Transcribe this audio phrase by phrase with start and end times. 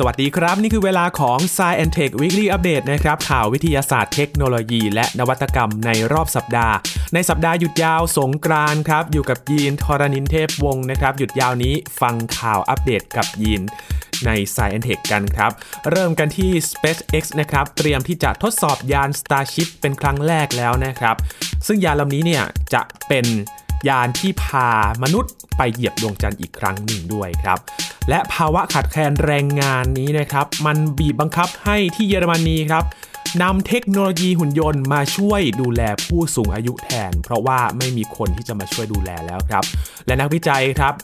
[0.00, 6.76] สวัสดีครับ นี่คือเวลาของ s ซ e n Tech Weekly Update นะครับข่าววิทยาศาสตร์เทคโนโลยี และนวัตกรรมในรอบสัปดาห์
[7.14, 13.62] ในสัปดาห์หยุดยาวสงกรานต์ครับ อยู่กับยีนทรณินเทพวงศ์นะครับ หยุดยาวนี้ฟังข่าวอัปเดตกับยีน
[14.26, 15.52] ใน Science Tech กันครับ
[15.90, 21.16] เริ่มกันที่ SpaceX นะครับ เตรียมที่จะทดสอบยาน Starship เป็นครั้งแรกแล้วนะครับ
[21.66, 22.44] ซึ่งยานลำนี้เนี่ย
[22.74, 23.26] จะเป็น
[23.88, 24.70] ยานที่พา
[25.02, 27.58] มนุษย์ไปเหยียบดวงจันทร์อีกครั้งหนึ่งด้วยครับ
[28.08, 32.84] และภาวะขาดแคลนแรงงานนี้นะครับ มันบีบบังคับให้ที่เยอรมนีครับ
[33.42, 39.64] นำเทคโนโลยีหุ่นยนต์มาช่วยดูแลผู้สูงอายุแทน เพราะว่าไม่มีคนที่จะมาช่วยดูแลแล้วครับ
[40.06, 40.94] และนักวิจัยครับ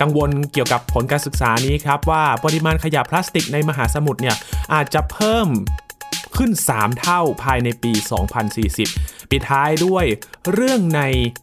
[0.00, 4.36] กังวลเกี่ยวกับผลการศึกษานี้ครับ ว่าปริมาณขยะพลาสติกในมหาสมุทรเนี่ย
[4.74, 5.48] อาจจะเพิ่ม
[6.36, 7.92] ขึ้น 3 เท่าภายในปี
[8.58, 10.04] 2040 ปิดท้ายด้วย
[10.52, 11.00] เรื่องใน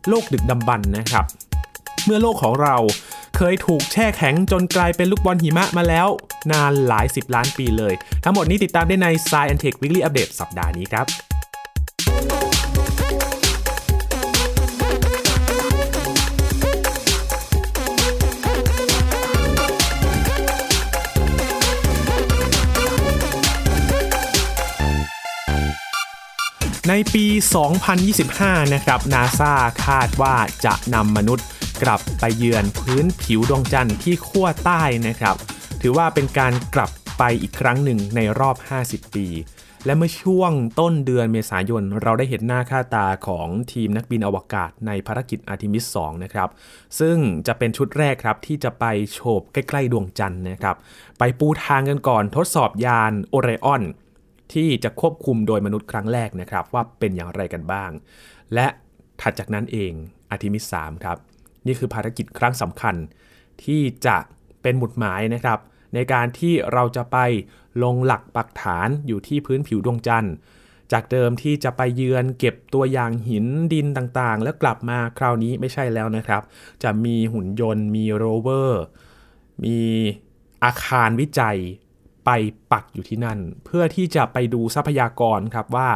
[0.08, 1.26] โลกดึกดำบรรพ์นะครับ
[2.06, 2.76] เมื่อโลกของเรา
[3.38, 6.08] เคยถูกแช่แข็งจนกลายเป็นลูกบอลหิมะมาแล้ว
[6.52, 11.06] นานหลาย10ล้านปีเลย ทั้งหมดนี้ติดตามได้ใน Science Tech Weekly Update สัปดาห์นี้ครับ
[26.90, 27.26] ในปี
[28.00, 29.54] 2025 นะครับ นาซา
[29.86, 31.46] คาดว่าจะนำมนุษย์
[31.84, 35.36] กลับไปเยือนพื้นผิวดวงจันทร์ที่ขั้วใต้นะครับ
[35.82, 38.56] ถือว่าเป็นการกลับไปอีกครั้งหนึ่งในรอบ
[38.88, 39.28] 50 ปี
[39.86, 46.50] และเมื่อช่วงต้นเดือนเมษายน เราได้เห็นหน้าค่าตาของทีมนักบินอวกาศในภารกิจอาร์ทิมิส 2 นะครับ
[47.00, 50.76] ซึ่งจะเป็นชุดแรกครับที่จะไปโฉบใกล้ ๆ ดวงจันทร์นะครับ
[51.20, 53.84] ไปปูทางกันก่อนทดสอบยานโอไรออน
[54.54, 57.92] ที่จะควบคุมโดยมนุษย์ครั้งแรกนะครับว่าเป็นอย่างไรกันบ้าง
[58.54, 58.68] และ
[59.22, 59.92] ถัดจากนั้นเอง
[60.30, 61.18] อาร์ทิมิส3ครับ
[61.68, 62.96] นี่คือภารกิจครั้งสำคัญ
[63.64, 64.18] ที่จะ
[64.62, 65.60] เป็นหมุดหมายนะครับ
[65.94, 67.18] ในการที่เราจะไป
[67.84, 70.34] ลงหลักปักฐานอยู่ที่พื้นผิวดวงจันทร์
[70.92, 76.42] จากเดิมที่จะไปเยือนเก็บตัวอย่างหินดินต่างๆ แล้วกลับมาคราวนี้ไม่ใช่แล้วนะครับ
[76.84, 78.84] จะมีหุ่นยนต์มีโรเวอร์
[79.64, 79.80] มี
[80.64, 81.58] อาคารวิจัย
[82.26, 82.30] ไป
[82.72, 85.90] ปักอยู่ที่นั่น เพื่อที่จะไปดูทรัพยากรครับว่า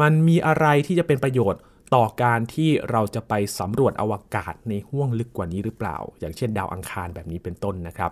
[0.00, 1.60] มันมีอะไรที่จะเป็นประโยชน์
[1.94, 8.10] ต่อการที่เราจะไปสำรวจอวกาศในห้วงลึกกว่านี้หรือเปล่า อย่างเช่นดาวอังคารแบบนี้เป็นต้นนะครับ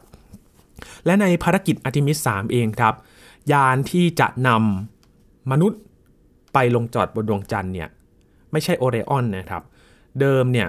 [1.06, 2.94] และในภารกิจอาร์ติมิส 3 เองครับ
[3.53, 5.80] ยานที่จะนำมนุษย์
[6.54, 7.88] ไปลงจอดบนดวงจันทร์เนี่ย
[8.53, 9.62] ไม่ใช่โอไรออนนะครับ
[10.20, 10.69] เดิมเนี่ย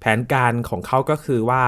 [0.00, 1.64] แผนการของเขาก็คือว่า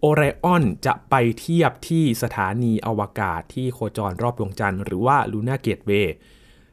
[0.00, 6.14] โอไรออนจะไปเทียบที่สถานีอวกาศที่โคจรรอบดวงจันทร์หรือว่าลูน่าเกตเวย์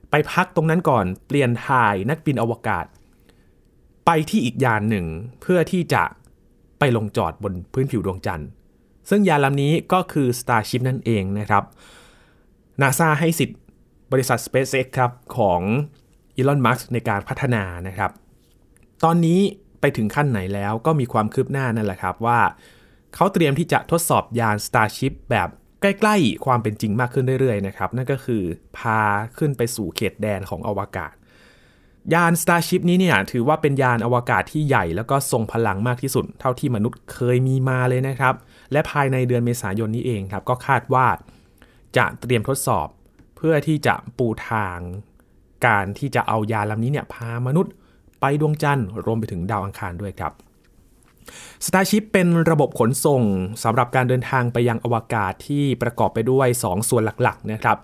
[0.09, 2.85] ไปพักตรงนั้นก่อนเปลี่ยนถ่ายนักบินอวกาศ
[4.05, 5.05] ไปที่อีกยานหนึ่ง
[5.41, 6.03] เพื่อที่จะ
[6.79, 8.47] ไปลงจอดบนพื้นผิวดวงจันทร์
[9.09, 11.63] ซึ่งยานลำนี้ก็คือ Starship นั่นเองนะครับ
[12.81, 13.59] นาซาให้สิทธิ์
[14.11, 15.61] บริษัท SpaceX ครับของ
[16.35, 18.11] อีลอนมัสในการพัฒนานะครับ
[19.03, 19.39] ตอนนี้
[19.81, 22.39] ไปถึงขั้นไหนแล้วก็มีความคืบหน้านั่นแหละครับว่า
[23.15, 25.49] เขาเตรียมที่จะทดสอบยาน Starship แบบ
[25.81, 28.43] ใกล้ๆ ความเป็นจริงมากขึ้นเรื่อยๆนะครับ นั่นก็คือ
[28.77, 29.01] พา
[29.37, 31.13] ขึ้นไปสู่เขตแดนของอวกาศ
[32.13, 38.35] ยาน Starship นี้เนี่ยถือว่าเป็นยานอวกาศที่ใหญ่แล้วก็ทรงพลังมากที่สุด เท่าที่มนุษย์เคยมีมาเลยนะครับ
[38.71, 41.07] และภายในเดือนเมษายนนี้เองครับ ก็คาดว่า
[41.97, 42.87] จะเตรียมทดสอบ
[43.37, 44.77] เพื่อที่จะปูทาง
[45.65, 47.73] การที่จะเอายานลำนี้เนี่ยพามนุษย์
[48.21, 50.33] ไปดวงจันทร์รวมไปถึงดาวอังคารด้วยครับ
[51.65, 53.21] Starship เป็นระบบขนส่ง
[53.63, 57.77] สำหรับการเดินทางไปยังอวกาศที่ประกอบไปด้วย 2 ส่วนหลักๆนะครับ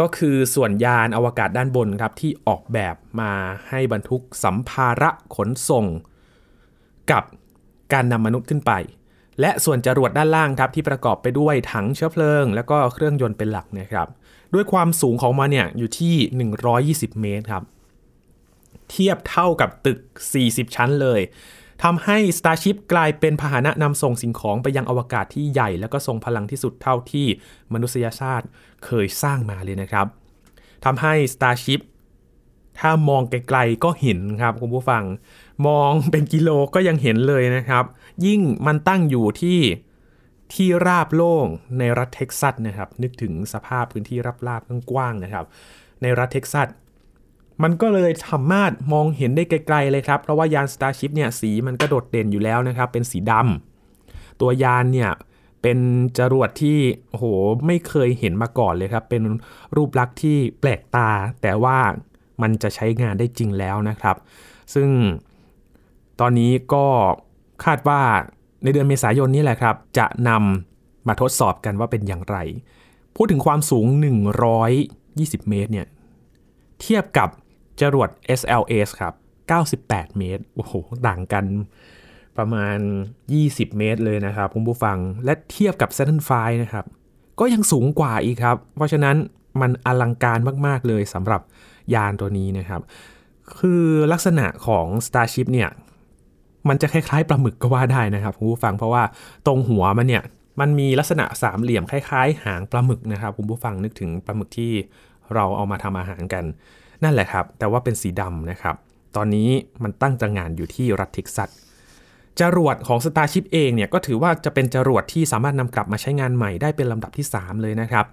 [0.00, 3.32] ก็คือส่วนยานอวกาศด้านบนครับที่ออกแบบมา
[3.68, 5.86] ให้บรรทุกสัมภาระขนส่ง
[7.10, 7.24] กับ
[7.92, 8.72] การนำมนุษย์ขึ้นไป
[9.40, 14.08] และส่วนจรวดด้านล่างครับที่ประกอบไปด้วยถังเชื้อเพลิง แล้วก็เครื่องยนต์เป็นหลักนะครับ
[14.54, 16.14] ด้วยความสูงของมันเนี่ยอยู่ที่
[17.12, 17.64] 120 เมตรครับ
[18.90, 19.98] เทียบเท่ากับตึก
[20.38, 21.20] 40 ชั้นเลย
[21.82, 27.26] ทำให้ Starship กลายเป็นพาหนะนำส่งสิ่งของไปยังอวกาศที่ใหญ่ แล้วก็ทรงพลังที่สุดเท่าที่
[27.72, 28.46] มนุษยชาติ
[28.84, 30.06] เคยสร้างมาเลยนะครับ
[30.84, 31.80] ทำให้ Starship
[32.78, 35.04] ถ้ามองไกลๆก็เห็นครับคุณผู้ฟัง
[35.66, 37.84] มองเป็นกิโลก็ยังเห็นเลยนะครับ
[38.26, 39.60] ยิ่งมันตั้งอยู่ที่
[40.54, 41.46] ที่ราบโล่ง
[41.78, 44.18] ในรัฐเท็กซัสนะครับ นึกถึงสภาพพื้นที่
[44.48, 45.46] ราบๆกว้างๆนะครับ
[46.02, 46.68] ในรัฐเท็กซัส
[47.62, 55.10] มันก็เลยสามารถมองเห็นได้ไกลๆเลยครับ เพราะว่ายาน Starship เนี่ยสีมันก็โดดเด่นอยู่แล้วนะครับ เป็นสีดำตัวยานเนี่ย
[55.62, 55.78] เป็น
[56.18, 56.78] จรวดที่
[57.10, 57.24] โอ้โห
[57.66, 59.22] ไม่เคยเห็นมาก่อนเลยครับ เป็น
[59.76, 61.08] รูปลักษณ์ที่แปลกตา
[61.42, 61.78] แต่ว่า
[62.42, 64.16] มันจะใช้งานได้จริงแล้วนะครับ
[64.74, 64.88] ซึ่ง
[66.20, 66.86] ตอนนี้ก็
[67.64, 68.00] คาดว่า
[68.62, 72.36] ในเดือนเมษายนนี้แหละครับ จะนำมาทดสอบกันว่าเป็นอย่างไร
[73.16, 73.86] พูดถึงความสูง
[74.66, 75.86] 120 เมตรเนี่ย
[76.80, 77.28] เทียบกับ
[77.80, 78.08] จรวด
[78.40, 79.14] SLS ครับ
[79.68, 80.72] 98 เมตร โอ้โห
[81.06, 81.44] ต่างกัน
[82.38, 82.78] ประมาณ
[83.26, 86.30] 20 เมตรเลยนะครับคุณผู้ฟัง และเทียบกับ Saturn V
[86.62, 86.84] นะครับ
[87.40, 89.16] ก็ยังสูงกว่าอีกครับ เพราะฉะนั้น
[89.60, 91.40] มันอลังการมาก ๆ เลยสำหรับ
[91.94, 92.80] ยานตัวนี้นะครับ
[93.58, 95.70] คือลักษณะของ Starship เนี่ย
[96.68, 99.02] มันจะคล้าย ๆ ปลาหมึกก็ว่าได้นะครับคุณผู้ฟัง เพราะว่า
[99.46, 100.22] ตรงหัวมันเนี่ย
[100.60, 104.72] มันมีลักษณะสามเหลี่ยมคล้าย ๆ หางปลาหมึกนะครับคุณผู้ฟังนึกถึงปลาหมึกที่
[105.34, 106.44] เราเอามาทำอาหารกัน
[107.04, 108.76] นั่นแหละครับ แต่ว่าเป็นสีดำนะครับ
[109.16, 109.48] ตอนนี้
[109.82, 111.50] มันตั้งจังงานอยู่ที่รัฐเท็กซัส
[112.40, 118.06] จรวดของ Starship เองเนี่ยก็ถือว่าจะเป็นจรวดที่สามารถนำกลับมาใช้งานใหม่ได้เป็นลำดับที่ 3 เลยนะครับ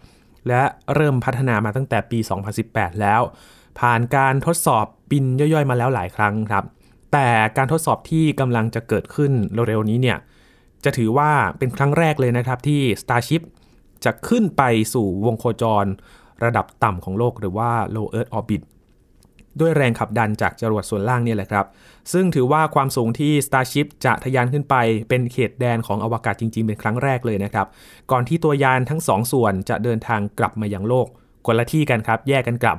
[0.47, 0.61] และ
[0.95, 2.19] เริ่มพัฒนามาตั้งแต่ปี
[2.59, 3.21] 2018 แล้ว
[3.79, 6.63] ผ่านการทดสอบบินย่อยๆ มาแล้วหลายครั้งครับ
[7.13, 7.27] แต่
[7.57, 9.31] การทดสอบที่กำลังจะเกิดขึ้น
[9.67, 10.17] เร็วๆนี้เนี่ย
[10.83, 13.41] จะถือว่าเป็นครั้งแรกเลยนะครับที่ Starship
[14.05, 14.63] จะขึ้นไป
[14.93, 15.85] สู่วงโคจร
[16.43, 18.61] ระดับต่ำของโลกหรือว่า low earth orbit
[19.59, 21.65] ด้วยแรงขับดันจากจรวดส่วนล่างนี่แหละครับ
[22.13, 24.75] ซึ่งถือว่าความสูงที่ Starship จะทะยานขึ้นไป
[25.09, 27.67] เป็นเขตแดนของอวกาศจริง ๆ เป็นครั้งแรกเลยนะครับ
[28.11, 31.07] ก่อนที่ตัวยานทั้งสองส่วนจะเดินทางกลับมายังโลก
[31.45, 32.77] คนละที่กันครับ แยกกันกลับ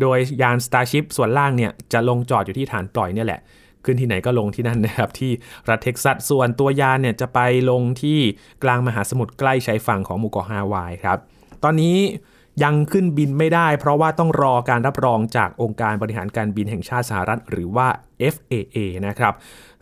[0.00, 3.40] โดยยาน Starship ส่วนล่างเนี่ยจะลงจอดอยู่ที่ฐานปล่อยเนี่ยแหละ
[3.84, 5.32] ขึ้นที่ไหนก็ลงที่นั่นนะครับที่
[5.68, 7.40] รัฐเท็กซัสส่วนตัวยานเนี่ยจะไป
[7.70, 8.18] ลงที่
[8.64, 11.18] กลางมหาสมุทรใกล้ชายฝั่งของหมู่เกาะฮาวายครับ
[11.64, 11.96] ตอนนี้
[12.62, 17.88] ยังขึ้นบินไม่ได้ เพราะว่าต้องรอการรับรองจากองค์การบริหารการบินแห่งชาติสหรัฐ หรือว่า
[18.34, 19.34] FAA นะครับ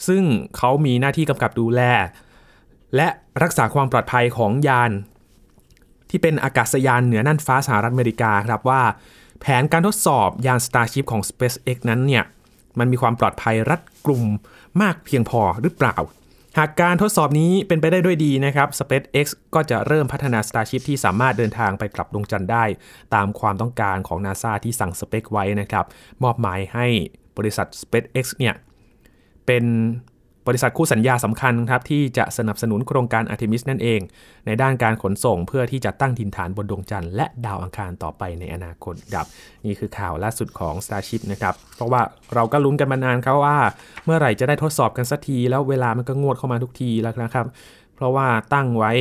[0.06, 0.22] ซึ่ง
[0.56, 1.80] เขามีหน้าที่กำกับดูแล
[2.96, 3.08] และ
[3.42, 4.90] รักษาความปลอดภัยของยาน
[6.10, 8.82] ที่เป็นอากาศยานเหนือน่านฟ้าสหรัฐอเมริกาครับว่า
[9.40, 12.24] แผนการทดสอบยาน Starship ของ SpaceX นั้นเนี่ย
[12.78, 14.24] มันมีความปลอดภัยรัดกลุ่ม
[14.80, 15.96] มากเพียงพอหรือเปล่า
[16.58, 22.64] หากการทดสอบนี้เป็นไปได้ด้วยดีนะครับ SpaceX ก็จะเริ่มพัฒนา Starship ที่สามารถเดินทางไปกลับดวงจันทร์ได้
[23.14, 25.86] ตามความต้องการของ NASA ที่สั่งสเปคไว้นะครับ
[26.22, 26.86] มอบหมายให้
[27.36, 28.54] บริษัท SpaceX เนี่ย
[29.46, 29.64] เป็น
[30.46, 34.00] บริษัทคู่สัญญาสำคัญครับที่จะสนับสนุนโครงการ Artemis นั่นเอง
[34.46, 39.26] ในด้านการขนส่งเพื่อที่จะตั้งถิ่นฐานบนดวงจันทร์และดาวอังคารต่อไปในอนาคตครับ
[39.66, 42.02] นี่คือข่าวล่าสุดของ Starship นะครับเพราะว่า
[42.34, 43.58] เราก็ลุ้นกันมานานเขาว่า
[44.04, 47.46] เมื่อไหร่จะได้ทดสอบกันสักทีแล้วเวลามันก็งวดเข้ามาทุกทีแล้วนะครับ
[47.94, 48.92] เพราะว่าตั้งไว้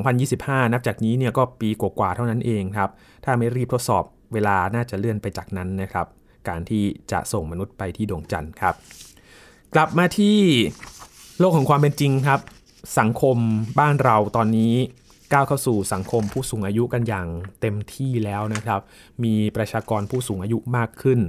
[0.00, 2.90] 2025 นับจากนี้เนี่ยก็ปีกว่าๆเท่านั้นเองครับ
[3.24, 6.06] ถ้าไม่รีบทดสอบเวลาน่าจะเลื่อนไปจากนั้นนะครับ
[6.48, 8.74] การที่จะส่งมนุษย์ไปที่ดวงจันทร์ครับ
[9.74, 10.38] กลับมาที่
[11.38, 12.40] โลกของความเป็นจริงครับ
[12.98, 13.36] สังคม
[13.78, 14.74] บ้านเราตอนนี้
[15.32, 17.28] ก้าวเข้าสู่สังคมผู้สูงอายุกันอย่าง
[17.60, 18.80] เต็มที่แล้วนะครับ
[19.24, 21.20] มีประชากรผู้สูงอายุมากขึ้น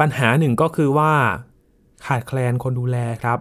[0.00, 1.12] ปัญหาหนึ่งก็คือว่า
[2.06, 3.38] ขาดแคลนคนดูแลครับ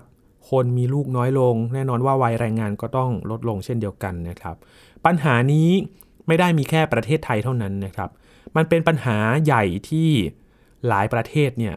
[0.49, 4.55] คนมีลูกน้อยลง แน่นอนว่าวัยแรงงานก็ต้องลดลงเช่นเดียวกันนะครับ
[5.05, 5.69] ปัญหานี้
[6.27, 8.09] ไม่ได้มีแค่ประเทศไทยเท่านั้นนะครับ
[8.55, 10.09] มันเป็นปัญหาใหญ่ที่
[10.87, 11.75] หลายประเทศเนี่ย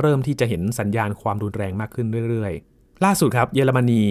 [0.00, 4.02] เริ่มที่จะเห็นสัญญาณความรุนแรงมากขึ้นเรื่อยๆ ล่าสุดครับเยอรมนี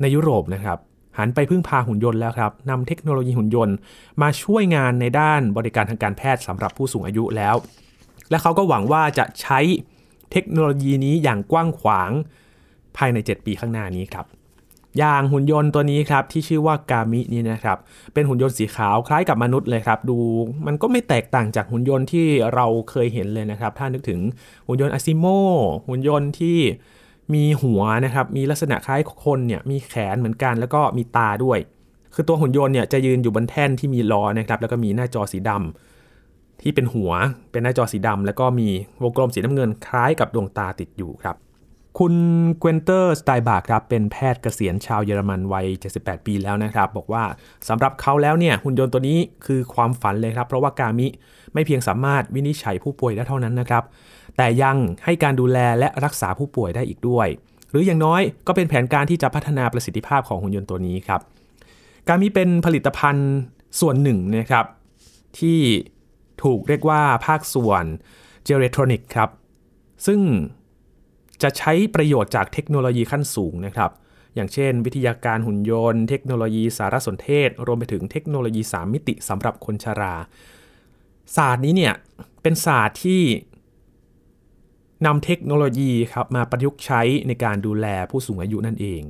[0.00, 0.78] ในยุโรปนะครับ
[1.18, 3.76] หันไปพึ่งพาหุ่นยนต์แล้วครับนำเทคโนโลยีหุ่นยนต์
[4.22, 7.54] มาช่วยงานในด้านบริการทางการแพทย์สำหรับผู้สูงอายุแล้ว
[8.30, 9.60] และเขาก็หวังว่าจะใช้
[10.32, 12.10] เทคโนโลยีนี้อย่างกว้างขวาง
[12.96, 14.26] ภายใน 7 ปีข้างหน้านี้ครับ
[14.98, 17.78] อย่างหุ่นยนต์ตัวนี้ครับที่ชื่อว่ากามินี่นะครับ
[18.14, 20.18] เป็นหุ่นยนต์สีขาวคล้ายกับมนุษย์เลยครับ ดู
[20.66, 24.20] มันก็ไม่แตกต่างจากหุ่นยนต์ที่เราเคยเห็นเลยนะครับ ถ้านึกถึง
[24.66, 25.26] หุ่นยนต์อาซิโม
[25.88, 26.58] หุ่นยนต์ที่
[27.34, 31.58] มีหัวนะครับ มีลักษณะคล้ายคนเนี่ยมีแขนเหมือนกัน แล้วก็มีตาด้วย
[32.14, 35.50] คือตัวหุ่นยนต์เนี่ยจะยืนอยู่บนแท่นที่มีล้อนะครับ แล้วก็มีหน้าจอสีด
[36.06, 37.12] ที่เป็นหัว
[37.50, 38.68] เป็นหน้าจอสีดำแล้วก็มี
[39.02, 41.36] วงกลมสีน้ำเงินคล้ายกับดวงตาติดอยู่ครับ
[41.98, 42.14] คุณ
[42.58, 45.66] เกวนเตอร์สไตบาร์ครับเป็นแพทย์เกษียณชาวเยอรมันวัย
[45.96, 47.24] 78 ปีแล้วนะครับ บอกว่า
[47.68, 51.06] สำหรับเขาแล้วเนี่ยหุ่นยนต์ตัวนี้คือความฝันเลยครับ เพราะว่ากามิ
[51.52, 53.84] ไม่เพียงสามารถวินิจฉัยผู้ป่วยได้เท่านั้นนะครับ
[54.36, 57.28] แต่ยังให้การดูแลและรักษาผู้ป่วยได้อีกด้วย
[57.70, 61.20] หรืออย่างน้อยก็เป็นแผนการที่จะพัฒนาประสิทธิภาพของหุ่นยนต์ตัวนี้ครับ
[62.08, 63.30] กามิเป็นผลิตภัณฑ์
[63.80, 64.66] ส่วนหนึ่งนะครับ
[65.38, 65.58] ที่
[66.42, 67.84] ถูกเรียกว่าภาคส่วน
[68.44, 69.30] เจเรทรอนิกครับ
[70.06, 70.20] ซึ่ง
[71.42, 73.90] จะใช้ประโยชน์จากเทคโนโลยีขั้นสูงนะครับ
[74.34, 80.14] อย่างเช่น วิทยาการหุ่นยนต์ เทคโนโลยีสารสนเทศ รวมไปถึงเทคโนโลยี 3 มิติสำหรับคนชารา
[81.36, 81.94] ศาสตร์นี้เนี่ย
[82.42, 83.22] เป็นศาสตร์ที่
[85.06, 89.02] นำเทคโนโลยีครับมาประยุกต์ใช้ในการดูแลผู้สูงอายุนั่นเอง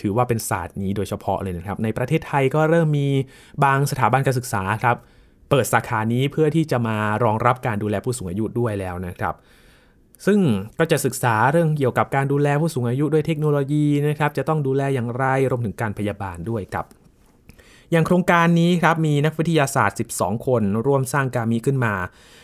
[0.00, 3.08] ถือว่าเป็นศาสตร์นี้โดยเฉพาะเลยนะครับ ในประเทศไทยก็เริ่มมี
[3.64, 4.96] บางสถาบันการศึกษาครับ
[5.50, 9.34] เปิดสาขานี้เพื่อที่จะมารองรับการดูแลผู้สูงอายุด้วยแล้วนะครับ
[10.26, 10.40] ซึ่ง
[10.78, 16.84] ก็จะศึกษาเรื่องเกี่ยวกับการดูแลผู้สูงอายุด้วยเทคโนโลยีนะครับ จะต้องดูแลอย่างไรรวมถึงการพยาบาลด้วยกับ
[17.90, 21.94] อย่างโครงการนี้ครับมีนักวิทยาศาสตร์ 12 คน ร่วมสร้างการมิขึ้นมา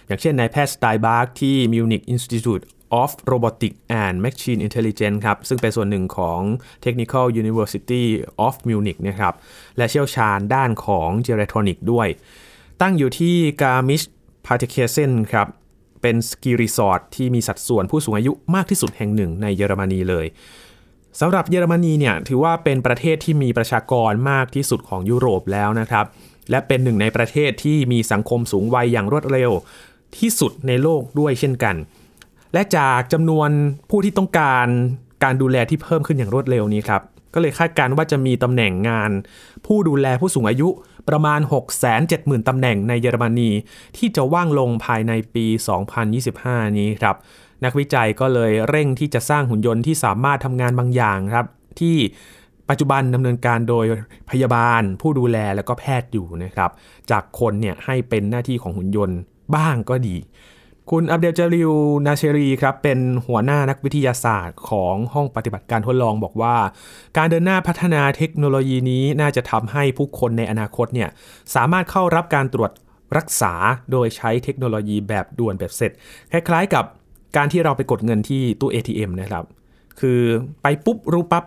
[0.07, 2.65] อย่างเช่นนายแพทย์สไตบาร์กที่ Munich Institute
[3.03, 6.41] of Robotics and Machine Intelligence ครับ ซึ่งเป็นส่วนหนึ่งของ
[6.85, 8.05] Technical University
[8.47, 9.35] of Munich นะครับ
[9.77, 12.09] และเชี่ยวชาญด้านของ geriatronics ด้วย
[12.81, 14.03] ตั้งอยู่ที่การ์มิช
[14.47, 15.49] พาร์เทินเคียร์เชินครับ
[16.03, 20.27] เป็นสกีรีสอร์ทที่มีสัดส่วนผู้สูงอายุมากที่สุดแห่งหนึ่งในเยอรมนีเลย
[21.21, 26.05] สำหรับเยอรมนีเนี่ยถือว่าเป็นประเทศที่มีประชากรมากที่สุดของยุโรปแล้วนะครับ
[26.51, 29.51] และเป็นหนึ่งในประเทศที่มีสังคมสูงวัยอย่างรวดเร็ว
[30.19, 31.77] ที่สุดในโลกด้วยเช่นกัน
[32.53, 33.51] และจากจำนวน
[33.91, 34.67] ผู้ที่ต้องการ
[35.25, 37.03] การดูแลที่เพิ่มขึ้นอย่างรวดเร็วนี้ครับ
[37.35, 39.11] ก็เลยคาดการณ์ว่าจะมีตำแหน่งงาน
[39.67, 40.69] ผู้ดูแลผู้สูงอายุ
[41.11, 41.41] ประมาณ
[41.95, 43.51] 670,000 ตำแหน่งในเยอรมนี
[43.97, 45.47] ที่จะว่างลงภายในปี
[46.13, 47.17] 2025 นี้ครับ
[47.65, 51.47] นักวิจัยก็เลยเร่งที่จะสร้างหุ่นยนต์ที่สามารถทำงานบางอย่างครับ
[51.81, 51.97] ที่
[52.69, 53.85] ปัจจุบันดำเนินการโดย
[54.31, 56.71] พยาบาล ผู้ดูแลแล้วก็แพทย์อยู่นะครับ
[57.11, 59.19] จากคนเนี่ยให้เป็นหน้าที่ของหุ่นยนต์
[59.57, 60.17] บ้างก็ดี
[60.95, 61.73] คุณอับเดลจาริว
[62.07, 66.57] นาเชรีครับเป็นหัวหน้านักวิทยาศาสตร์ของห้องปฏิบัติการทดลองบอกว่า
[67.17, 71.09] การเดินหน้าพัฒนาเทคโนโลยีนี้น่าจะทำให้ผู้คนในอนาคตเนี่ย
[71.55, 72.71] สามารถเข้ารับการตรวจ
[73.17, 73.55] รักษา
[73.93, 75.93] โดยใช้เทคโนโลยีแบบด่วนแบบเสร็จ
[76.33, 76.85] คล้ายๆกับ
[77.37, 79.45] การที่เราไปกดเงินที่ตู้ ATM นะครับ
[80.01, 80.21] คือ
[80.63, 81.45] ไปปุ๊บรู้ปับ๊บ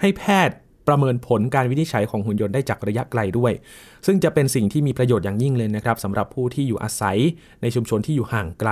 [0.00, 0.56] ให้แพทย์
[0.88, 3.52] ประเมินผลการวินิจฉัยของหุ่นยนต์ได้จากระยะไกลด้วย
[4.06, 7.18] ซึ่งจะเป็นสิ่งที่มีประโยชน์อย่างยิ่งเลยนะครับสำหรับผู้ที่อยู่อาศัย
[7.62, 8.70] ในชุมชนที่อยู่ห่างไกล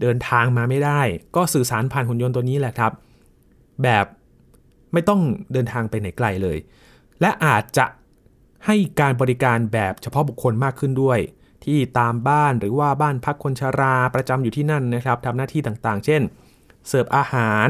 [0.00, 1.00] เดินทางมาไม่ได้
[1.36, 2.92] ก็สื่อสารผ่านหุ่นยนต์ตัวนี้แหละครับ
[3.82, 4.06] แบบ
[4.92, 5.20] ไม่ต้อง
[5.52, 6.58] เดินทางไปไหนไกลเลย
[7.20, 7.86] และอาจจะ
[8.66, 11.18] ให้การบริการแบบเฉพาะบุคคลมากขึ้นด้วย
[11.64, 16.22] ที่ตามบ้านหรือว่าบ้านพักคนชราประจำอยู่ที่นั่นนะครับทำหน้าที่ต่างๆ เช่น
[16.88, 17.68] เสิร์ฟอาหาร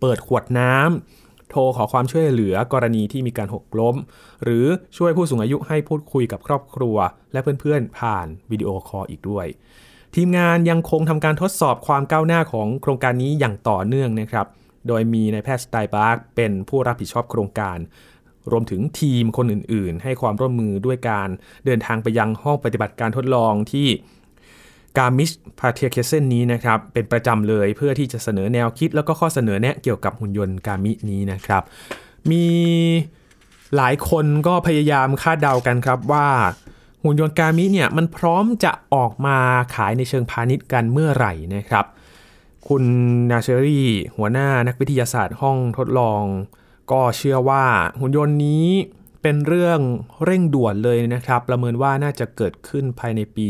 [0.00, 1.19] เปิดขวดน้ำ
[1.50, 3.96] โทรขอความช่วยเหลือกรณีที่มีการหกล้ม
[4.44, 4.66] หรือ
[4.96, 6.96] ช่วยผู้สูงอายุให้พูดคุยกับครอบครัว
[7.32, 9.46] และเพื่อนๆ ผ่านวิดีโอคอลอีกด้วย
[10.16, 14.46] ทีมงานยังคงทำการทดสอบความก้าวหน้าของโครงการนี้อย่างต่อเนื่องนะครับ
[14.88, 17.78] โดยมีนายแพทย์สไตบาร์กเป็นผู้รับผิดชอบโครงการ
[18.50, 21.28] รวมถึงทีมคนอื่นๆ ให้ความร่วมมือด้วยการ
[21.66, 23.88] เดินทางไปยังห้องปฏิบัติการทดลองที่
[24.98, 31.62] การ์มิชพาร์เทินเคียร์เชินนี้นะครับเป็นประจำเลยเพื่อที่จะเสนอแนวคิดแล้วก็ข้อเสนอแนะเกี่ยวกับหุ่นยนต์กามินี้นะครับ
[32.30, 32.46] มี
[33.76, 36.28] หลายคนก็พยายามคาดเดากันครับว่า
[37.02, 39.36] หุ่นยนต์กามิเนี่ยมันพร้อมจะออกมา
[39.74, 41.84] ขายในเชิงพาณิชย์กันเมื่อไหร่นะครับ
[42.68, 42.84] คุณ
[43.30, 46.22] นาเชอรี่หัวหน้านักวิทยาศาสตร์ห้องทดลอง
[46.92, 47.64] ก็เชื่อว่า
[48.00, 48.66] หุ่นยนต์นี้
[49.22, 49.80] เป็นเรื่อง
[50.24, 53.46] เร่งด่วนเลยนะครับ ประเมินว่าน่าจะเกิดขึ้นภายในปี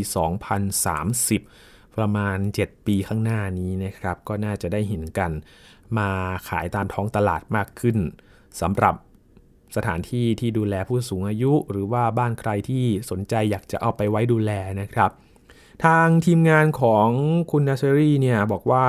[0.77, 5.31] 2030 ประมาณ 7 ปีข้างหน้านี้นะครับ ก็น่าจะได้เห็นกัน
[5.99, 6.11] มา
[6.49, 7.97] ขายตามท้องตลาดมากขึ้น
[8.61, 8.95] สำหรับ
[9.77, 15.11] สถานที่ที่ดูแลผู้สูงอายุ หรือว่าบ้านใครที่สนใจอยากจะเอาไปไว้ดูแลนะครับ
[15.85, 17.09] ทางทีมงานของ
[17.51, 18.87] คุณนาเซอรี่เนี่ยบอกว่า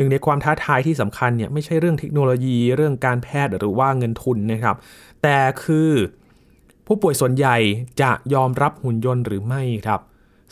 [0.00, 4.76] นึ่งในความท้าทายที่สำคัญเนี่ยไม่ใช่เรื่องเทคโนโลยีเรื่องการแพทย์หรือว่าเงินทุนนะครับ
[5.22, 5.90] แต่คือ
[6.86, 7.56] ผู้ป่วยส่วนใหญ่
[8.02, 10.00] จะยอมรับหุ่นยนต์หรือไม่ครับ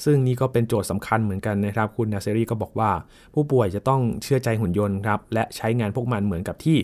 [0.04, 2.90] ซึ่งนี่ก็เป็นโจทย์สำคัญเหมือนกันนะครับ คุณนาเซรีก็บอกว่า
[3.34, 6.78] ผู้ป่วยจะต้องเชื่อใจหุ่นยนต์ครับและใช้งานพวกมันเหมือนกับที่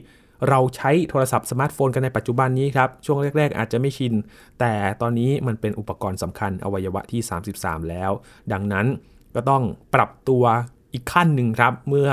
[0.49, 4.13] เราใช้โทรศัพท์สมาร์ทโฟนกันในปัจจุบันนี้ครับ ช่วงแรก ๆ อาจจะไม่ชิน
[4.61, 7.21] แต่ตอนนี้มันเป็นอุปกรณ์สำคัญอวัยวะที่
[7.57, 8.11] 33 แล้ว
[8.53, 8.87] ดังนั้น
[9.35, 9.63] ก็ต้อง
[9.95, 10.45] ปรับตัว
[10.93, 12.09] อีกขั้นหนึ่งครับ เมื่อ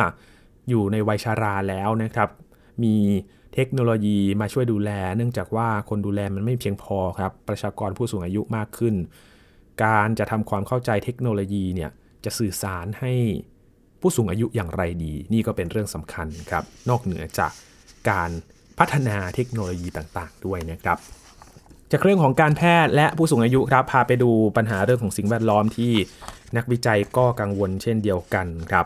[0.72, 2.30] อยู่ในวัยชราแล้วนะครับ
[2.84, 2.96] มี
[3.54, 8.96] เทคโนโลยีมาช่วยดูแล เนื่องจากว่าคนดูแลมันไม่เพียงพอครับ ประชากรผู้สูงอายุมากขึ้น
[9.84, 11.92] การจะทำความเข้าใจเทคโนโลยีเนี่ย
[12.26, 13.14] จะสื่อสารให้
[14.02, 17.52] ผู้สูงอายุอย่างไรดี นี่ก็เป็นเรื่องสำคัญครับ นอกเหนือจาก
[18.10, 18.30] การ
[18.80, 20.98] พัฒนาเทคโนโลยีต่างๆ ด้วยนะครับ
[21.92, 25.94] จากเรื่องของการแพทย์และผู้สูงอายุครับ พาไปดูปัญหาเรื่องของสิ่งแวดล้อมที่
[26.58, 28.86] นักวิจัยก็กังวลเช่นเดียวกันครับ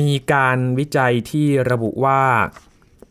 [0.00, 2.22] มีการวิจัยที่ระบุว่า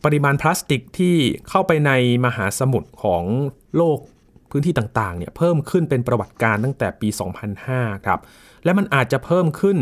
[0.04, 1.16] ปริมาณพลาสติกที่
[1.48, 1.92] เข้าไปใน
[2.24, 3.24] มหาสมุทรของ
[3.76, 3.98] โลก
[4.50, 7.08] พื้นที่ต่างๆเนี่ยเพิ่มขึ้นเป็นประวัติการตั้งแต่ปี
[7.56, 8.20] 2005 ครับ
[8.64, 9.78] และมันอาจจะเพิ่มขึ้น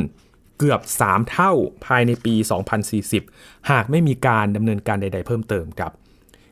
[0.59, 1.53] เกือบ 3 เท่า
[1.87, 2.35] ภายในปี
[3.03, 5.93] 2040 หากไม่มีการดำเนินการใด ๆ เพิ่มเติมครับ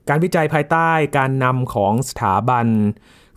[0.08, 2.66] การวิจัยภายใต้การนำของสถาบัน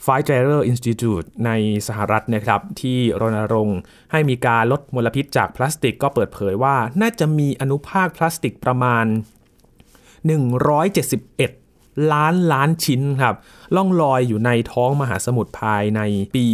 [0.05, 1.51] f i g e r Institute ใน
[1.87, 3.79] สหรัฐนะครับที่รณรงค์
[4.11, 9.05] ให้มีการลดมลพิษจากพลาสติกก็เปิดเผยว่าน่าจะมีอนุภาคพลาสติกประมาณ
[10.69, 13.35] 171 ล้านล้านชิ้นครับ
[13.75, 16.01] ล่องลอยอยู่ในท้องมหาสมุทรภายใน
[16.35, 16.45] ปี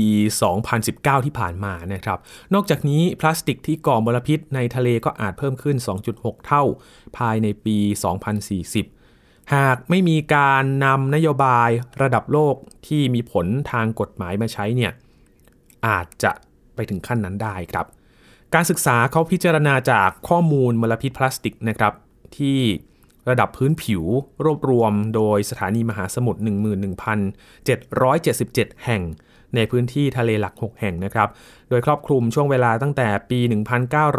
[0.59, 2.19] 2019 ที่ผ่านมานะครับ
[2.53, 5.77] นอกจากนี้พลาสติกที่ก่อมลพิษในทะเลก็อาจเพิ่มขึ้น
[6.11, 6.63] 2.6 เท่า
[7.17, 7.77] ภายในปี
[8.35, 8.94] 2040
[9.53, 11.69] หากไม่มีการนำนโยบาย
[12.01, 12.55] ระดับโลก
[12.87, 14.91] ที่มีผลทางกฎหมายมาใช้เนี่ย
[15.87, 16.31] อาจจะ
[16.75, 17.85] ไปถึงขั้นนั้นได้ครับ
[18.53, 21.93] การศึกษาเขาพิจารณาจากข้อมูลมลพิษพลาสติกนะครับ
[22.37, 22.59] ที่
[23.29, 24.03] ระดับพื้นผิว
[24.45, 26.39] รวบรวมโดยสถานีมหาสมุทร
[27.21, 29.01] 11,777 แห่ง
[29.55, 31.29] ในพื้นที่ทะเลหลัก 6 แห่งนะครับ
[31.69, 33.39] โดยครอบคลุมช่วงเวลาตั้งแต่ปี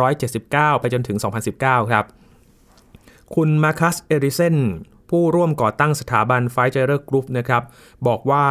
[0.01, 1.17] 1979 ไปจนถึง
[1.55, 2.05] 2019 ครับ
[3.35, 4.57] คุณมาคัส เอริเซน
[5.11, 7.63] ผู้ร่วมก่อตั้งสถาบันไฟว์ไจเออร์สนะครับ
[8.07, 8.47] บอกว่า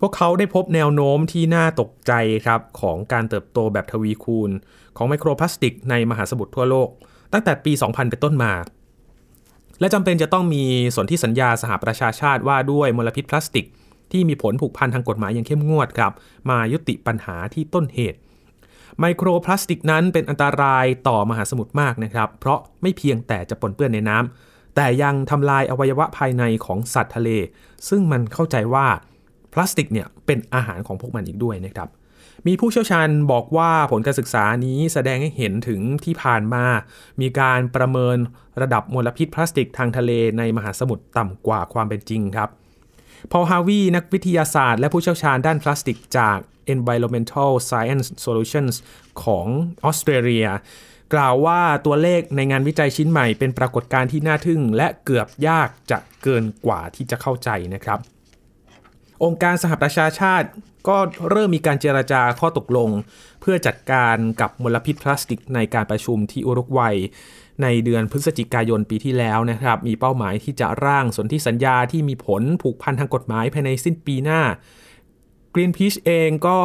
[0.00, 2.12] พวกเขาได้พบแนวโน้มที่น่าตกใจ
[2.46, 4.50] ครับของการเติบโตแบบทวีคูณ
[4.96, 6.88] ของไมโครพลาสติกในมหาสมุทรทั่วโลก
[7.32, 8.52] ตั้งแต่ปี 2000 เป็นต้นมา
[9.80, 10.64] และจำเป็นจะต้องมี
[10.96, 13.66] สนธิสัญญาสหประชาชาติว่าด้วยมลพิษพลาสติก
[14.12, 16.12] ที่มีผลผูกพันทางกฎหมายอย่างเข้มงวดครับ
[16.50, 18.18] มายุติปัญหาที่ต้นเหตุ
[18.98, 24.47] ไมโครพลาสติกนั้นเป็นอันตรายต่อมหาสมุทรมากนะครับ เพราะไม่เพียงแต่จะปนเปื้อนในน้ำ
[24.80, 27.30] แต่ยังทำลายอวัยวะภายในของสัตว์ทะเล
[27.88, 28.86] ซึ่งมันเข้าใจว่า
[29.52, 31.88] พลาสติกเนี่ยเป็นอาหารของพวกมันอีกด้วยนะครับ
[32.46, 36.64] มีผู้เชี่ยวชาญบอกว่าผลการศึกษานี้แสดงให้เห็นถึงที่ผ่านมา
[37.20, 38.16] มีการประเมิน
[38.60, 42.48] ระดับมลพิษพลาสติกทางทะเลในมหาสมุทรต่ำกว่าความเป็นจริงครับ
[43.32, 46.38] พอลฮาวีนักวิทยาศาสตร์และผู้เชี่ยวชาญด้านพลาสติกจาก
[46.74, 48.74] Environmental Science Solutions
[49.22, 49.46] ของ
[49.84, 50.46] ออสเตรเลีย
[51.14, 57.98] กล่าวว่าตัวเลขในงานวิจัยชิ้นใหม่เป็นปรากฏการณ์ที่น่าทึ่ง และเกือบยากจะเกินกว่าที่จะเข้าใจนะครับ
[59.24, 60.48] องค์การสหประชาชาติ
[60.88, 60.96] ก็
[61.30, 62.90] เริ่มมีการเจราจาข้อตกลง
[63.40, 66.96] เพื่อจัดการกับมลพิษพลาสติกในการประชุมที่อุรุกวัย
[67.62, 74.40] ในเดือนพฤศจิกายนปีที่แล้วนะครับ มีเป้าหมายที่จะร่างสนธิสัญญาที่มีผลผูกพันทางกฎหมายภายในสิ้นปีหน้า
[75.54, 76.58] Greenpeace เองก็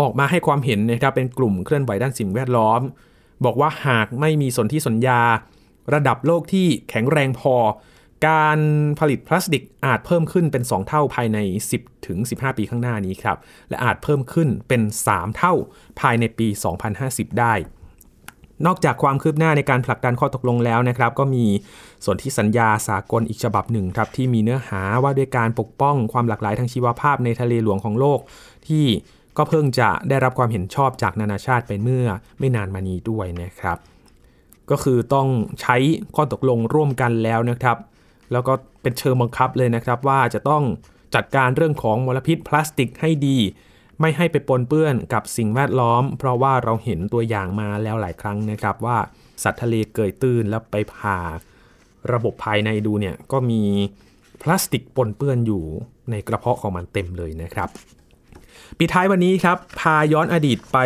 [0.00, 2.80] ออกมาให้ความเห็นนะครับเป็นกลุ่มเคลื่อนไหวด้านสิ่งแวดล้อม
[3.44, 5.20] บอกว่าหากไม่มีสนธิสัญญา
[5.94, 7.56] ระดับโลกที่แข็งแรงพอ
[8.28, 8.58] การ
[9.00, 11.38] ผลิตพลาสติกอาจเพิ่มขึ้นเป็น 2 เท่าภายใน
[11.72, 13.36] 10ถึง15 ปีข้างหน้านี้ครับ
[13.68, 15.54] และอาจเพิ่มขึ้นเป็น 3 เท่า
[16.00, 16.48] ภายในปี
[16.92, 17.54] 2050 ได้
[18.66, 21.44] นอกจากความคืบหน้าในการผลักดันข้อตกลงแล้วนะครับ ก็มี
[22.04, 28.18] ส่วนที่สัญญาสากลอีกฉบับหนึ่งครับที่มีเนื้อหาว่าด้วยการปกป้องความหลากหลายทางชีวภาพในทะเลหลวงของโลก
[28.68, 28.84] ที่
[29.36, 32.06] ก็เพิ่งจะได้รับความเห็นชอบจากนานาชาติไปเมื่อ
[32.38, 33.78] ไม่นานมานี้ด้วยนะครับ
[34.70, 35.28] ก็คือต้อง
[35.60, 35.76] ใช้
[36.14, 37.76] ข้อตกลงร่วมกันแล้วนะครับ
[38.32, 40.62] แล้วก็เป็นเชิงบังคับเลยนะครับว่าจะต้อง
[41.14, 43.38] จัดการเรื่องของมลพิษพลาสติกให้ดี
[44.00, 48.98] ไม่ให้ไปปนเปื้อนกับสิ่งแวดล้อม เพราะว่าเราเห็นตัวอย่างมาแล้วหลายครั้งนะครับ ว่า
[49.42, 51.18] สัตว์ทะเลเกยตื้นแล้วไปผ่า
[52.12, 53.62] ระบบภายในดูเนี่ยก็มี
[54.42, 55.64] พลาสติกปนเปื้อนอยู่
[56.10, 57.68] ในกระเพาะของมันเต็มเลยนะครับ
[58.78, 60.78] ปิดท้ายวันนี้ครับ พาย้อนอดีตไป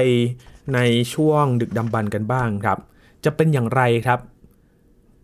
[0.74, 0.78] ใน
[1.14, 2.78] ช่วงดึกดำบรรกันบ้างครับ
[3.24, 4.20] จะเป็นอย่างไรครับ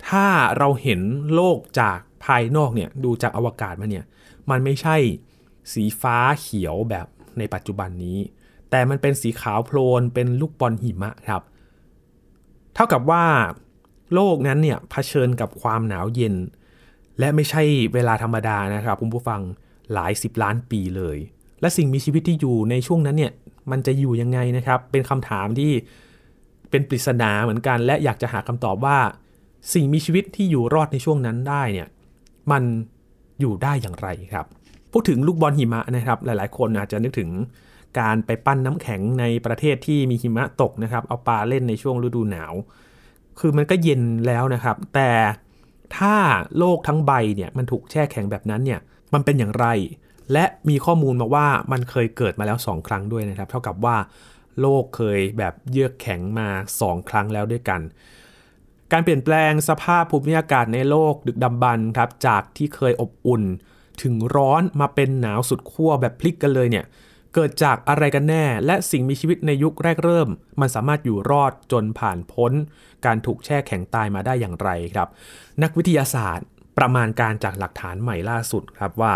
[0.08, 0.26] ถ้า
[0.58, 1.00] เราเห็น
[1.34, 4.04] โลกจากภายนอกเนี่ยดูจากอวกาศมาเนี่ย
[4.50, 4.96] มันไม่ใช่
[5.72, 7.06] สีฟ้าเขียวแบบ
[7.38, 8.18] ในปัจจุบันนี้
[8.70, 11.42] แต่มันเป็นสีขาวโพลนเป็นลูกบอลหิมะครับ
[12.74, 13.24] เท่ากับว่า
[14.14, 16.34] โลกนั้นเนี่ยเผชิญกับความหนาวเย็น
[17.18, 17.62] และไม่ใช่
[17.94, 19.40] เวลาธรรมดานะครับคุณผู้ฟัง
[19.92, 21.18] หลายสิบล้านปีเลย
[21.66, 23.32] และสิ่งมีชีวิตที่อยู่ในช่วงนั้นเนี่ย
[23.70, 25.72] มันจะอยู่ยังไงนะครับ เป็นคำถามที่
[26.70, 28.98] เป็นปริศนาเหมือนกัน และอยากจะหาคำตอบว่า
[29.74, 31.88] สิ่งมีชีวิตที่อยู่รอดในช่วงนั้นได้เนี่ย
[32.50, 32.62] มัน
[33.40, 34.46] อยู่ได้อย่างไรครับ
[34.92, 37.30] พูดถึงลูกบอลหิมะนะครับหลายๆ คนอาจจะนึกถึง
[37.98, 42.54] การไปปั้นน้ำแข็งในประเทศที่มีหิมะตกนะครับ เอาปลาเล่นในช่วงฤดูหนาว
[43.38, 45.10] คือมันก็เย็นแล้วนะครับ แต่
[45.96, 46.14] ถ้า
[46.58, 48.80] โลกทั้งใบเนี่ยมันถูกแช่แข็งแบบนั้นเนี่ย
[49.14, 49.66] มันเป็นอย่างไร
[50.32, 53.96] และมีข้อมูลมาว่ามันเคยเกิดมาแล้ว 2 ครั้งด้วยนะครับ เท่ากับว่า
[54.60, 56.48] โลกเคยแบบเยือกแข็งมา
[56.80, 57.80] 2 ครั้งแล้วด้วยกัน
[58.92, 63.42] การเปลี่ยนแปลงสภาพภูมิอากาศในโลกดึกดำบรรครับจากที่เคยอบอุ่น
[64.02, 66.84] ถึงร้อนมาเป็นหนาวสุดขั้วแบบพลิกกันเลยเนี่ย
[67.34, 70.28] เกิดจากอะไรกันแน่ และสิ่งมีชีวิตในยุคแรกเริ่ม
[70.60, 72.52] มันสามารถอยู่รอดจนผ่านพ้น
[73.04, 75.08] การถูกแช่แข็งตายมาได้อย่างไรครับ
[75.62, 76.46] นักวิทยาศาสตร์
[76.78, 79.12] ประมาณการจากหลักฐานใหม่ล่าสุดครับว่า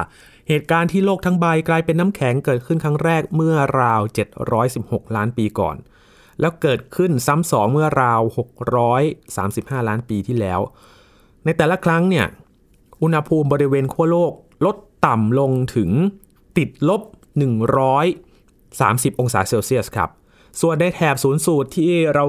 [0.48, 4.00] เหตุการณ์ที่โลกทั้งใบกลายเป็นน้ำแข็งเกิดขึ้นครั้งแรกเมื่อราว
[4.58, 5.76] 716 ล้านปีก่อน
[6.40, 8.20] แล้วเกิดขึ้นซ้ำสองเมื่อราว
[9.24, 10.60] 635 ล้านปีที่แล้ว
[11.44, 12.26] ในแต่ละครั้งเนี่ย
[13.02, 14.32] อุณหภูมิบริเวณขั้วโลก
[14.66, 15.90] ลดต่ำลงถึง
[16.58, 17.02] ติดลบ
[17.90, 20.10] 130 องศาเซลเซียสครับ
[20.60, 22.24] ส่วนในแถบศูนย์สูตรที่เรา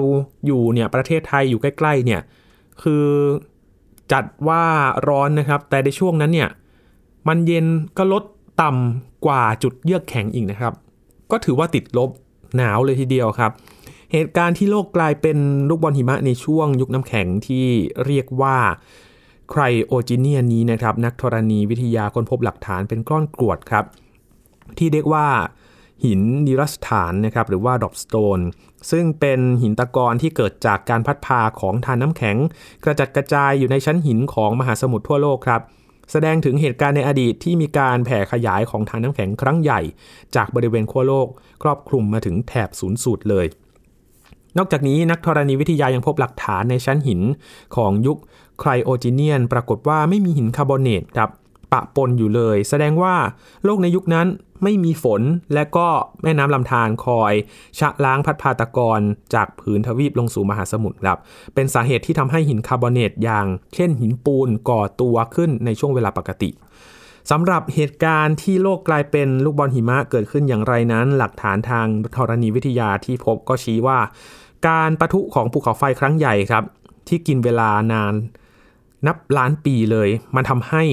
[0.45, 2.21] อยู่เนี่ยประเทศไทยอยู่ใกล้ๆเนี่ย
[2.83, 3.05] คือ
[4.12, 4.63] จัดว่า
[5.08, 6.50] ร้อนนะครับ แต่ในช่วงนั้นเนี่ย
[7.28, 7.65] มันเย็น
[7.97, 8.24] ก็ลด
[8.62, 10.74] ต่ำกว่าจุดเยือกแข็งอีกนะครับ
[11.32, 12.10] ก็ถือว่าติดลบ
[12.56, 13.52] หนาวเลยทีเดียวครับ
[14.12, 15.38] เหตุการณ์ที่โลกกลายเป็น
[15.69, 17.65] ลูกบอลหิมะในช่วงยุคน้ำแข็งที่
[18.06, 18.58] เรียกว่า
[19.50, 23.86] ไครโอจิเนียนนี้นะครับ นักธรณีวิทยาค้นพบหลักฐานเป็นก้อนกรวดครับ
[24.78, 25.28] ที่เรียกว่า
[26.05, 28.39] หินนิรัสถานนะครับหรือว่าดอบสโตน
[28.91, 32.37] ซึ่งเป็นหินตะกอนที่เกิดจากการพัดพาของทานน้ำแข็ง
[32.83, 35.61] กระจัดกระจายอยู่ในชั้นหินของมหาสมุทรทั่วโลกครับ
[36.11, 39.81] แสดงถึงเหตุการณ์ในอดีตที่มีการแผ่ขยายของทานน้ำแข็งครั้งใหญ่
[40.35, 41.27] จากบริเวณขั้วโลก
[41.63, 43.45] ครอบคลุมมาถึงแถบศูนย์สูตรเลย
[44.57, 47.21] นอกจากนี้นักธรณีวิทยายังพบหลักฐานในชั้นหิน
[47.75, 48.17] ของยุค
[48.59, 51.29] ไครโอจิเนียน ปรากฏว่าไม่มีหินคาร์บอเนตครับ
[51.71, 53.15] ปะปนอยู่เลย แสดงว่า
[53.65, 54.27] โลกในยุคนั้น
[54.63, 55.21] ไม่มีฝน
[55.54, 55.88] และก็
[56.24, 57.34] แม่น้ำลำธารคอย
[57.80, 59.02] ชะล้างพัดพาตะกอน
[59.34, 61.17] จากผืนทวีปลงสู่มหาสมุทรครับ
[61.54, 66.50] เป็นสาเหตุที่ทำให้หินคาร์บอเนตอย่าง เช่นหินปูนก่อตัวขึ้นในช่วงเวลาปกติ
[67.32, 74.00] สำหรับเหตุการณ์ที่โลกกลายเป็นลูกบอลหิมะเกิดขึ้นอย่างไรนั้น หลักฐานทางธรณีวิทยาที่พบก็ชี้ว่า
[74.67, 76.63] การประทุของภูเขาไฟครั้งใหญ่ครับ
[77.08, 78.13] ที่กินเวลานาน
[79.08, 80.84] นับล้านปีเลย มันทำให้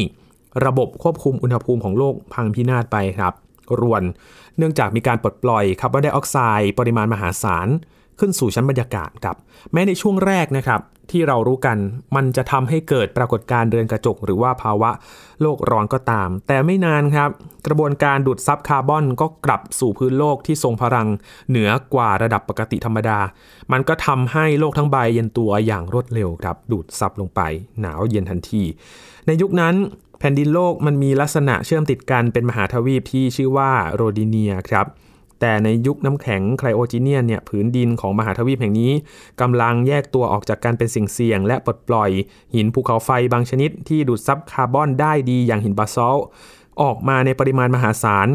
[0.67, 3.35] ระบบควบคุมอุณหภูมิของโลกพังพินาศไปครับ
[3.83, 4.03] รวน
[4.59, 7.69] เนื่องจากมีการปลดปล่อยคาร์บอนไดออกไซด์ปริมาณมหาศาล
[8.19, 9.37] ขึ้นสู่ชั้นบรรยากาศครับ
[9.73, 11.79] แม้ในช่วงแรกนะครับที่เรารู้กัน
[12.17, 14.91] มันจะทำให้เกิดปรากฏการณ์เรือนกระจก หรือว่าภาวะ
[15.41, 17.31] โลกร้อนก็ตาม แต่ไม่นานครับ
[17.67, 21.09] กระบวนการดูดซับคาร์บอนก็กลับสู่พื้นโลกที่ทรงพลัง
[21.49, 23.19] เหนือกว่าระดับปกติธรรมดา
[23.73, 27.41] มันก็ทำให้โลกทั้งใบเย็นตัวอย่างรวดเร็วครับ ดูดซับลงไป
[27.81, 28.63] หนาวเย็นทันที
[29.27, 29.75] ในยุคนั้น
[30.19, 34.87] แผ่นดินโลกมันมีลักษณะเชื่อมติดกันเป็นมหาทวีปที่ชื่อว่าโรดิเนียครับ
[35.41, 38.93] แต่ในยุคน้ำแข็ง Cryogenian เนี่ยผืนดินของมหาทวีปแห่งนี้
[39.41, 42.11] กำลังแยกตัวออกจากกันเป็นสิ่งเสี่ยง และปลดปล่อย
[42.55, 46.17] หินภูเขาไฟบางชนิดที่ดูดซับคาร์บอนได้ดีอย่างหินบะซอลต์
[46.83, 48.29] ออกมาในปริมาณมหาศาล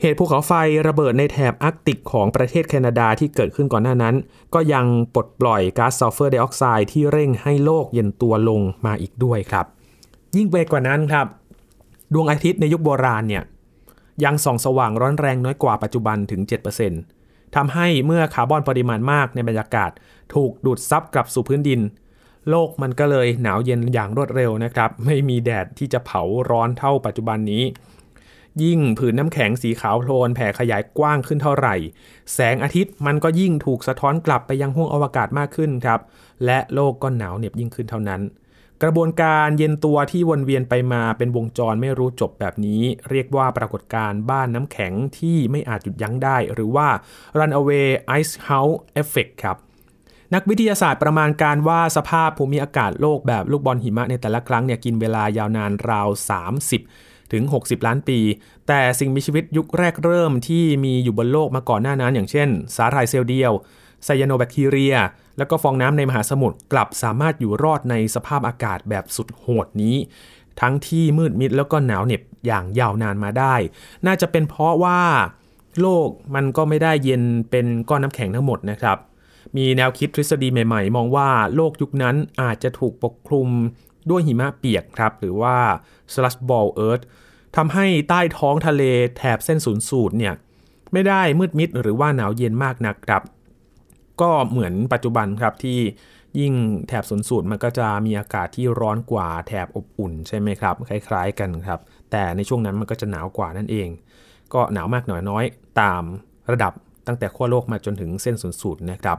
[0.00, 0.52] เหตุภูเขาไฟ
[0.88, 4.14] ระเบิดในแถบอาร์กติกของประเทศแคนาดาที่เกิดขึ้นก่อนหน้านั้น
[4.54, 9.66] ก็ยังปลดปล่อยก๊าซซัลเฟอร์ไดออกไซด์ที่เร่งให้โลกเย็นตัวลงมาอีกด้วยครับ
[10.34, 11.26] ยิ่งไปกว่านั้นครับ
[12.12, 13.42] ดวงอาทิตย์ในยุคโบราณเนี่ย
[14.24, 16.40] ยังส่องสว่างร้อนแรงน้อยกว่าปัจจุบันถึง
[16.98, 19.90] 7%ทำให้เมื่อคาร์บอนปริมาณมากในบรรยากาศ
[20.34, 21.80] ถูกดูดซับกลับสู่พื้นดิน
[22.50, 27.62] โลกมันก็เลยหนาวเย็นอย่างรวดเร็วนะครับ ไม่มีแดดที่จะเผาร้อนเท่าปัจจุบันนี้
[28.62, 31.74] ยิ่งผืนน้ำแข็งสีขาวโพลนแผ่ขยายกว้างขึ้นเท่าไหร่
[32.34, 36.00] แสงอาทิตย์มันก็ยิ่งถูกสะท้อนกลับไปยังห้วงอวกาศมากขึ้นครับ
[36.44, 38.20] และโลกก็หนาวเหน็บยิ่งขึ้นเท่านั้น
[38.86, 46.88] กระบวนการเย็นตัวที่วนเวียนไปมาเป็นวงจรไม่รู้จบแบบนี้ เรียกว่าปรากฏการณ์บ้านน้ำแข็งที่ไม่อาจหยุดยั้งได้ หรือว่า
[47.38, 49.56] runaway ice house effect ครับ
[50.34, 56.08] นักวิทยาศาสตร์ประมาณการว่าสภาพภูมิอากาศโลกแบบลูกบอลหิมะในแต่ละครั้งเนี่ยกินเวลายาวนานราว
[56.70, 58.18] 30 ถึง 60 ล้านปี
[58.68, 63.52] แต่สิ่งมีชีวิตยุคแรกเริ่มที่มีอยู่บนโลกมาก่อนหน้านั้น อย่างเช่น สาหร่ายเซลล์เดียว
[64.04, 64.96] ไซยาโนแบคทีเรีย
[65.38, 69.96] แล้วก็ฟองน้ำในมหาสมุทรกลับสามารถอยู่รอดในสภาพอากาศแบบสุดโหดนี้
[70.60, 73.54] ทั้งที่มืดมิดแล้วก็หนาวเหน็บอย่างยาวนานมาได้
[74.06, 75.00] น่าจะเป็นเพราะว่า
[75.80, 78.98] โลกมันก็ไม่ได้เย็นเป็นก้อนน้ำแข็งทั้งหมดนะครับ
[79.56, 83.48] มีแนวคิดทฤษฎีใหม่ๆ มองว่าโลกยุคนั้นอาจจะถูกปกคลุม
[84.10, 85.56] ด้วยหิมะเปียกครับ หรือว่า
[86.12, 87.04] slush ball earth
[87.56, 88.82] ทำให้ใต้ท้องทะเล
[89.16, 90.34] แถบเส้นศูนย์สูตรเนี่ย
[90.92, 93.22] ไม่ได้มืดมิดหรือว่าหนาวเย็นมากนักครับ
[94.20, 95.78] ก็เหมือนปัจจุบันครับที่
[96.40, 96.54] ยิ่ง
[96.88, 103.88] แถบศูนย์สูตรมันก็จะมีอากาศที่ร้อนกว่าแถบอบอุ่นใช่ไหมครับ คล้ายๆกันครับ แต่ในช่วงนั้นมันก็จะหนาวกว่านั่นเอง
[104.54, 105.44] ก็หนาวมากหน่อยน้อย
[105.80, 106.02] ตาม
[106.52, 106.72] ระดับ
[107.06, 109.18] ตั้งแต่ขั้วโลกมาจนถึงเส้นศูนย์สูตรนะครับ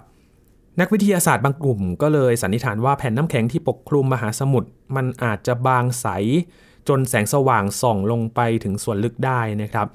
[0.79, 6.07] นักวิทยาศาสตร์บางกลุ่ม ก็เลยสันนิษฐานว่าแผ่นน้ำแข็งที่ปกคลุมมหาสมุทรมันอาจจะบางใส
[6.87, 9.87] จนแสงสว่างส่องลงไปถึงส่วนลึกได้นะครับ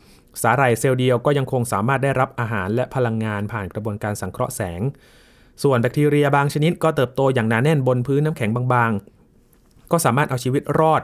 [0.42, 4.80] สาหร่ายเซลล์เดียวก็ยังคงสามารถได้รับอาหารและพลังงานผ่านกระบวนการสังเคราะห์แสง
[5.62, 11.02] ส่วนแบคทีเรียบางชนิดก็เติบโตอย่างหนาแน่นบนพื้นน้ำแข็งบางๆ ก็สามารถเอาชีวิตรอด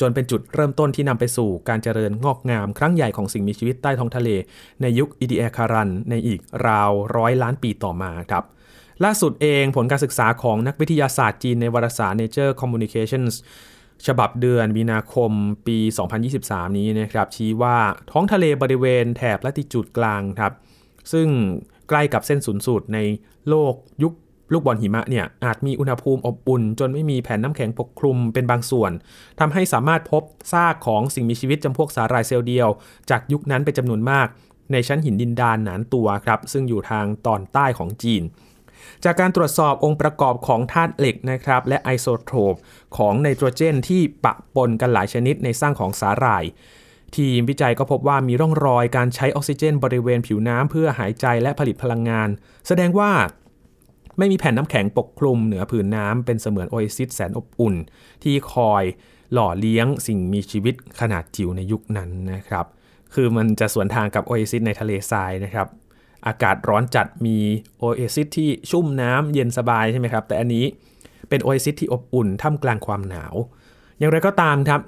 [0.00, 4.28] จนเป็นจุดเริ่มต้นที่นำไปสู่การเจริญงอกงาม ครั้งใหญ่ของสิ่งมีชีวิตใต้ท้องทะเล
[4.80, 8.44] ในยุคอีดีแอคารัน ในอีกราวร้อยล้านปีต่อมาครับ
[9.04, 13.34] ล่าสุดเองผลการศึกษาของนักวิทยาศาสตร์จีนในวารสาร Nature Communications
[14.06, 15.30] ฉบับเดือนมีนาคม
[15.66, 15.78] ปี
[16.28, 17.76] 2023 นี้นะครับชี้ว่า
[18.10, 20.52] ท้องทะเลบริเวณแถบละติจูดกลางครับ
[21.12, 21.28] ซึ่ง
[21.88, 22.98] ใกล้กับเส้นศูนย์สูตรใน
[23.48, 24.12] โลกยุค
[24.52, 28.92] ลูกบอลหิมะเนี่ยอาจมีอุณหภูมิอบอุ่น จนไม่มีแผ่นน้ำแข็งปกคลุมเป็นบางส่วน
[29.40, 32.68] ทำให้สามารถพบซากของสิ่งมีชีวิตจำพวกสาหร่ายเซลล์เดียว
[33.10, 34.26] จากยุคนั้นเป็นจำนวนมาก
[34.72, 38.22] ในชั้นหินดินดานหนานตัวครับซึ่งอยู่ทางตอนใต้ของจีน
[39.04, 42.54] จากการตรวจสอบองค์ประกอบของธาตุเหล็กนะครับและไอโซโทป
[42.96, 46.44] ของไนโตรเจนที่ปะปนกันหลายชนิดในสร้างของสาหร่าย
[47.16, 52.28] ทีมวิจัยก็พบว่ามีร่องรอยการใช้ออกซิเจนบริเวณผิวน้ำเพื่อหายใจและผลิตพลังงาน
[52.66, 53.10] แสดงว่า
[54.18, 57.74] ไม่มีแผ่นน้ำแข็งปกคลุมเหนือผืนน้ำเป็นเสมือนโอเอซิสแสนอบอุ่น
[58.24, 58.84] ที่คอย
[59.32, 62.66] หล่อเลี้ยงสิ่งมีชีวิตขนาดจิ๋วในยุคนั้นนะครับ
[63.14, 65.66] คือมันจะสวนทางกับโอเอซิสในทะเลทรายนะครับ
[66.26, 67.38] อากาศร้อนจัดมี
[67.78, 70.64] โอเอซิสที่ชุ่มน้ำเย็นสบายใช่ไหมครับ แต่อันนี้
[71.28, 73.34] เป็นโอเอซิสที่อบอุ่นท่ามกลางความหนาว
[73.98, 74.80] อย่างไรก็ตามครับ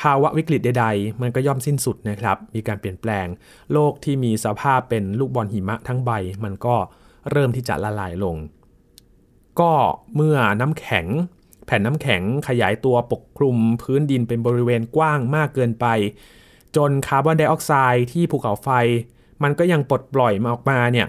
[0.00, 3.26] ภาวะวิกฤตใดๆ มันก็ย่อมสิ้นสุดนะครับ มีการเปลี่ยนแปลง
[3.72, 6.10] โลกที่มีสภาพเป็นลูกบอลหิมะทั้งใบ
[6.44, 6.76] มันก็
[7.30, 8.36] เริ่มที่จะละลายลง
[9.60, 9.72] ก็
[10.14, 11.06] เมื่อน้ำแข็ง
[11.66, 15.86] แผ่นน้ำแข็งขยายตัวปกคลุมพื้นดินเป็นบริเวณกว้างมากเกินไป
[16.76, 18.68] จนคาร์บอนไดออกไซด์ที่ภูเขาไฟ
[19.42, 21.06] มันก็ยังปลดปล่อยมาออกมาเนี่ย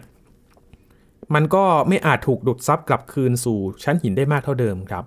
[1.36, 5.06] มันก็ไม่อาจถูกดูดซับกลับคืนสู่ชั้นหินได้มากเท่าเดิมครับ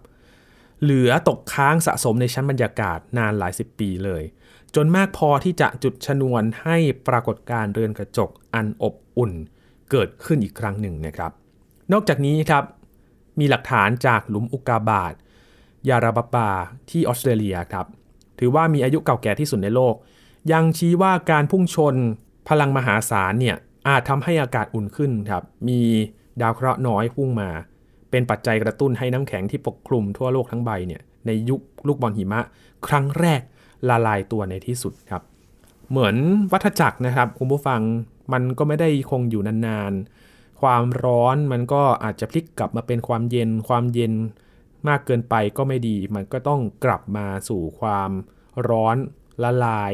[0.82, 4.22] เหลือตกค้างสะสมในชั้นบรรยากาศนานหลายสิบปีเลย
[4.74, 6.76] จนมากพอที่จะจุดชนวนให้
[7.08, 9.32] ปรากฏการเรือนกระจกอันอบอุ่น
[9.90, 11.32] เกิดขึ้นอีกครั้งหนึ่งนะครับ
[11.92, 12.64] นอกจากนี้ครับ
[13.38, 15.14] มีหลักฐานจากหลุมอุกาบาต
[15.88, 16.50] ยาราบาปา
[16.90, 17.86] ที่ออสเตรเลียครับ
[18.38, 19.94] ถือว่ามีอายุเก่าแก่ที่สุดในโลก
[20.52, 21.94] ยังชี้ว่าการพุ่งชน
[22.48, 23.56] พลังมหาศาลเนี่ย
[23.88, 25.80] อาจทำให้อากาศอุ่นขึ้นครับมี
[26.40, 27.50] ดาวเคราะห์น้อยพุ่งมา
[28.10, 32.40] เป็นปัจจัยกระตุ้นให้น้ำแข็งที่ปกคลุมทั่วโลกทั้งใบเนี่ยในยุคลูกบอลหิมะ
[32.86, 33.42] ครั้งแรก
[33.88, 35.22] ละลายตัวในที่สุดครับ
[35.90, 36.16] เหมือน
[36.52, 37.80] วัฏจักรนะครับคุณผู้ฟัง
[38.32, 44.12] มันก็ไม่ได้คงอยู่นานๆ ความร้อนมันก็อาจจะพลิกกลับมาเป็นความเย็น ความเย็น
[44.88, 48.10] มากเกินไปก็ไม่ดี มันก็ต้องกลับมาสู่ความ
[48.68, 48.96] ร้อน
[49.42, 49.92] ละลาย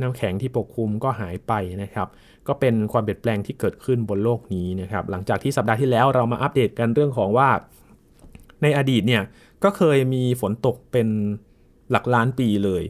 [0.00, 2.08] น้ำแข็งที่ปกคลุมก็หายไปนะครับ
[2.48, 7.48] ก็เป็นความเปลี่ยนแปลงที่เกิดขึ้นบนโลกนี้นะครับ หลังจากที่สัปดาห์ที่แล้วเรามาอัปเดตกันเรื่องของว่า
[8.62, 9.22] ในอดีตเนี่ย
[9.64, 11.08] ก็เคยมีฝนตกเป็น
[11.90, 12.82] หลักล้านปีเลย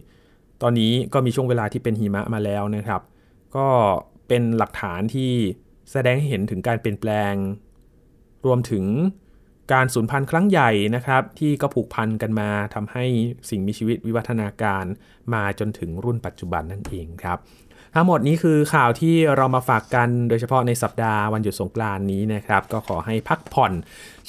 [0.62, 3.02] ตอนนี้ก็มีช่วงเวลาที่เป็นหิมะมาแล้วนะครับ
[3.56, 3.66] ก็
[4.28, 5.32] เป็นหลักฐานที่
[5.92, 7.34] แสดงให้เห็นถึงการเปลี่ยนแปลง
[8.46, 8.84] รวมถึง
[9.72, 13.04] การสูญพันธุ์ครั้งใหญ่นะครับ ที่ก็ผูกพันกันมาทำให้
[13.50, 14.84] สิ่งมีชีวิตวิวัฒนาการ
[15.34, 17.38] มาจนถึงรุ่นปัจจุบันนั่นเองครับ
[17.94, 23.72] ทั้งหมดนี้คือข่าวที่เรามาฝากกันโดยเฉพาะในสัปดาห์วันหยุดสงกรานนี้นะครับ ก็ขอให้พักผ่อน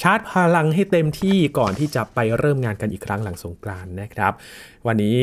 [0.02, 4.34] ชาร์จพลังให้เต็มที่ก่อนที่จะไปเริ่มงานกันอีกครั้งหลังสงกรานนะครับ
[4.88, 5.18] วันนี้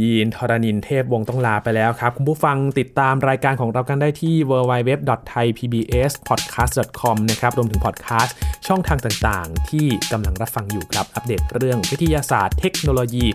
[0.00, 8.34] ยีนทรณินเทพวงต้องลาไปแล้วครับ คุณผู้ฟังติดตามรายการของเรากันได้ที่ www.thaipbspodcast.com นะครับรวมถึงพอดแคสต์
[8.66, 13.26] ช่องทางต่างๆ ที่กำลังรับฟังอยู่ครับอัปเดตเรื่องวิทยาศาสตร์เทคโนโลยี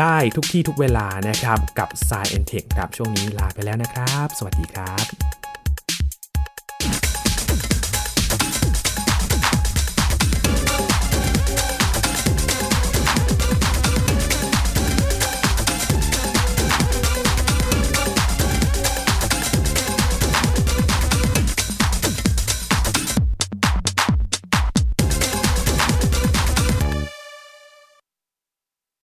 [0.00, 5.45] ได้ทุกที่ทุกเวลานะครับกับ s ซ e n t e c h ครับช่วงนี้ลาไปแล้วนะครับ สวัสดีครับ